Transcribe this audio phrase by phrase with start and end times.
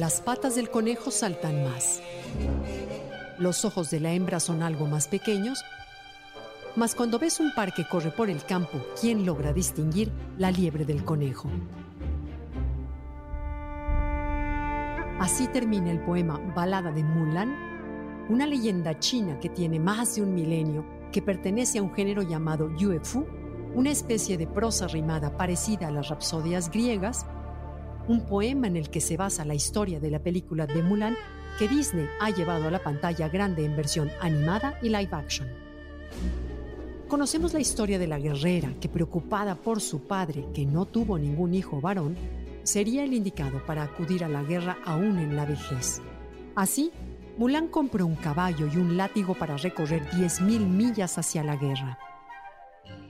[0.00, 2.00] Las patas del conejo saltan más.
[3.38, 5.62] Los ojos de la hembra son algo más pequeños,
[6.74, 10.86] mas cuando ves un par que corre por el campo, ¿quién logra distinguir la liebre
[10.86, 11.50] del conejo?
[15.18, 20.32] Así termina el poema Balada de Mulan, una leyenda china que tiene más de un
[20.32, 20.82] milenio,
[21.12, 23.26] que pertenece a un género llamado Yuefu,
[23.74, 27.26] una especie de prosa rimada parecida a las rapsodias griegas,
[28.10, 31.16] un poema en el que se basa la historia de la película de Mulan
[31.60, 35.46] que Disney ha llevado a la pantalla grande en versión animada y live action.
[37.06, 41.54] Conocemos la historia de la guerrera que, preocupada por su padre, que no tuvo ningún
[41.54, 42.16] hijo varón,
[42.64, 46.02] sería el indicado para acudir a la guerra aún en la vejez.
[46.56, 46.90] Así,
[47.38, 52.09] Mulan compró un caballo y un látigo para recorrer 10.000 millas hacia la guerra.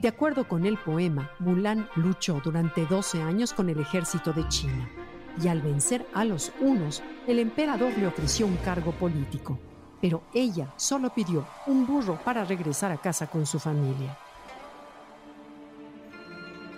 [0.00, 4.88] De acuerdo con el poema, Mulan luchó durante 12 años con el ejército de China
[5.42, 9.58] y al vencer a los unos, el emperador le ofreció un cargo político,
[10.00, 14.18] pero ella solo pidió un burro para regresar a casa con su familia.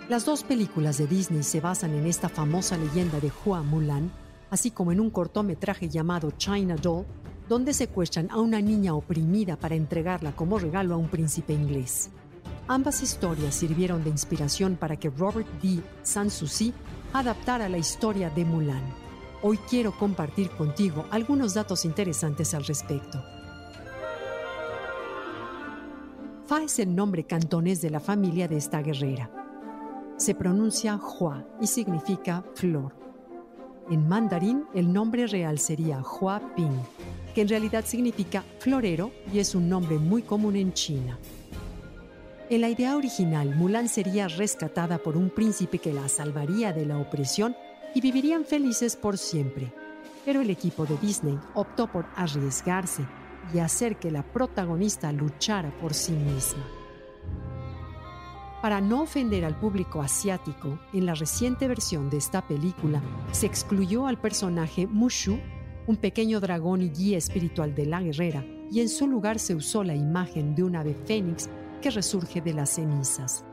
[0.07, 4.11] Las dos películas de Disney se basan en esta famosa leyenda de Hua Mulan,
[4.49, 7.05] así como en un cortometraje llamado China Doll,
[7.47, 12.09] donde secuestran a una niña oprimida para entregarla como regalo a un príncipe inglés.
[12.71, 15.81] Ambas historias sirvieron de inspiración para que Robert D.
[16.03, 16.71] Sanssouci
[17.13, 18.83] adaptara la historia de Mulan.
[19.41, 23.23] Hoy quiero compartir contigo algunos datos interesantes al respecto.
[26.45, 29.31] Fa es el nombre cantonés de la familia de esta guerrera.
[30.17, 32.93] Se pronuncia Hua y significa flor.
[33.89, 36.83] En mandarín, el nombre real sería Hua Ping,
[37.33, 41.17] que en realidad significa florero y es un nombre muy común en China.
[42.49, 46.97] En la idea original, Mulan sería rescatada por un príncipe que la salvaría de la
[46.97, 47.55] opresión
[47.93, 49.71] y vivirían felices por siempre.
[50.25, 53.05] Pero el equipo de Disney optó por arriesgarse
[53.53, 56.65] y hacer que la protagonista luchara por sí misma.
[58.63, 62.99] Para no ofender al público asiático, en la reciente versión de esta película
[63.31, 65.37] se excluyó al personaje Mushu,
[65.85, 69.83] un pequeño dragón y guía espiritual de la guerrera, y en su lugar se usó
[69.83, 71.47] la imagen de un ave fénix
[71.79, 73.43] que resurge de las cenizas.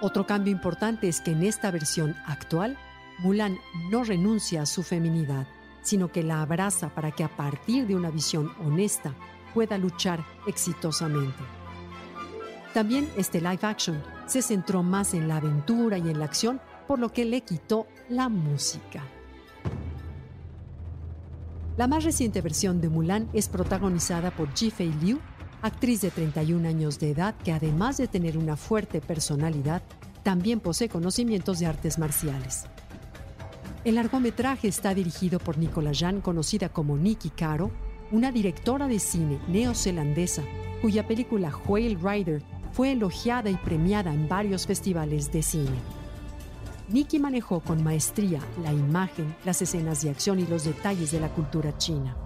[0.00, 2.78] Otro cambio importante es que en esta versión actual,
[3.18, 3.58] Mulan
[3.90, 5.46] no renuncia a su feminidad,
[5.82, 9.14] sino que la abraza para que a partir de una visión honesta
[9.52, 11.42] pueda luchar exitosamente.
[12.72, 16.98] También este live action se centró más en la aventura y en la acción, por
[16.98, 19.02] lo que le quitó la música.
[21.76, 25.18] La más reciente versión de Mulan es protagonizada por Ji-Fei Liu
[25.62, 29.82] actriz de 31 años de edad que además de tener una fuerte personalidad,
[30.22, 32.64] también posee conocimientos de artes marciales.
[33.84, 37.70] El largometraje está dirigido por Nicola Jan, conocida como Nikki Caro,
[38.10, 40.42] una directora de cine neozelandesa
[40.82, 42.42] cuya película Whale Rider
[42.72, 45.78] fue elogiada y premiada en varios festivales de cine.
[46.88, 51.28] Nikki manejó con maestría la imagen, las escenas de acción y los detalles de la
[51.28, 52.16] cultura china.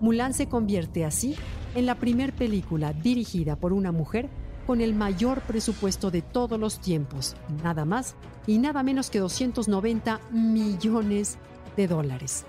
[0.00, 1.36] Mulan se convierte así
[1.74, 4.28] en la primer película dirigida por una mujer
[4.66, 8.14] con el mayor presupuesto de todos los tiempos, nada más
[8.46, 11.38] y nada menos que 290 millones
[11.76, 12.44] de dólares.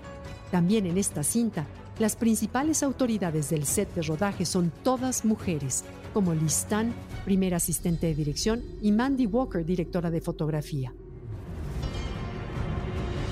[0.50, 1.66] También en esta cinta,
[1.98, 6.92] las principales autoridades del set de rodaje son todas mujeres, como Liz Tan,
[7.24, 10.92] primera asistente de dirección, y Mandy Walker, directora de fotografía.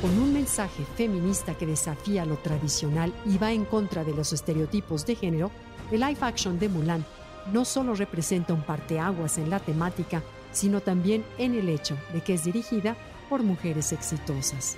[0.00, 5.06] Con un mensaje feminista que desafía lo tradicional y va en contra de los estereotipos
[5.06, 5.52] de género,
[5.92, 7.04] el live action de Mulan
[7.52, 10.22] no solo representa un parteaguas en la temática,
[10.52, 12.96] sino también en el hecho de que es dirigida
[13.28, 14.76] por mujeres exitosas.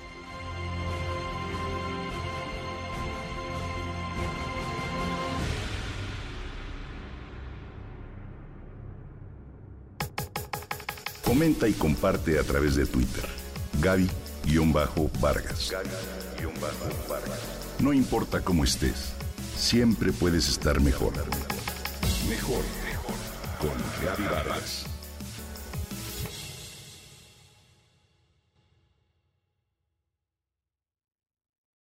[11.23, 13.25] Comenta y comparte a través de Twitter.
[13.81, 15.73] Gaby-Vargas.
[17.79, 19.15] No importa cómo estés
[19.55, 21.13] Siempre puedes estar mejor.
[22.29, 22.63] Mejor
[23.59, 24.94] con Gaby Vargas.